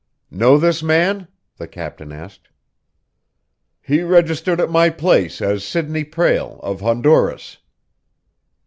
"Know 0.31 0.57
this 0.57 0.81
man?" 0.81 1.27
the 1.57 1.67
captain 1.67 2.11
asked. 2.11 2.49
"He 3.83 4.01
registered 4.01 4.59
at 4.59 4.71
my 4.71 4.89
place 4.89 5.43
as 5.43 5.63
Sidney 5.63 6.03
Prale, 6.05 6.59
of 6.63 6.81
Honduras." 6.81 7.57